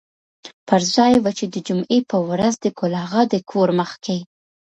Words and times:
پر 0.67 0.81
ځای 0.95 1.13
و 1.19 1.25
چې 1.37 1.45
د 1.53 1.55
جمعې 1.67 1.99
په 2.09 2.17
ورځ 2.29 2.53
د 2.59 2.65
ګل 2.79 2.93
اغا 3.03 3.21
د 3.33 3.35
کور 3.51 3.69
مخکې. 3.79 4.17